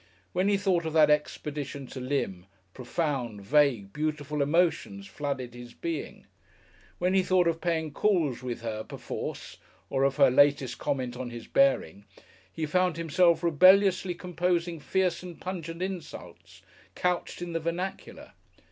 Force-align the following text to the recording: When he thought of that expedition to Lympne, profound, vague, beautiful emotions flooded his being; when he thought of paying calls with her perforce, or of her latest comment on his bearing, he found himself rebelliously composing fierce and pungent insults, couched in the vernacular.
When 0.33 0.47
he 0.49 0.57
thought 0.57 0.87
of 0.87 0.93
that 0.93 1.11
expedition 1.11 1.85
to 1.85 1.99
Lympne, 1.99 2.47
profound, 2.73 3.41
vague, 3.45 3.93
beautiful 3.93 4.41
emotions 4.41 5.05
flooded 5.05 5.53
his 5.53 5.75
being; 5.75 6.25
when 6.97 7.13
he 7.13 7.21
thought 7.21 7.45
of 7.45 7.61
paying 7.61 7.91
calls 7.93 8.41
with 8.41 8.61
her 8.61 8.83
perforce, 8.83 9.57
or 9.91 10.03
of 10.03 10.15
her 10.15 10.31
latest 10.31 10.79
comment 10.79 11.15
on 11.15 11.29
his 11.29 11.45
bearing, 11.45 12.05
he 12.51 12.65
found 12.65 12.97
himself 12.97 13.43
rebelliously 13.43 14.15
composing 14.15 14.79
fierce 14.79 15.21
and 15.21 15.39
pungent 15.39 15.83
insults, 15.83 16.63
couched 16.95 17.39
in 17.39 17.53
the 17.53 17.59
vernacular. 17.59 18.31